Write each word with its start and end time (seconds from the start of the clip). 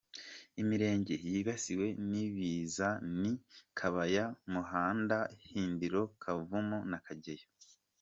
Imirenge 0.61 1.15
yibasiwe 1.31 1.87
n’ 2.09 2.11
ibi 2.25 2.31
biza 2.53 2.89
ni 3.19 3.31
Kabaya, 3.77 4.25
Muhanda, 4.53 5.17
Hindiro, 5.47 6.03
Kavumu 6.23 6.79
na 6.91 6.99
Kageyo. 7.07 7.47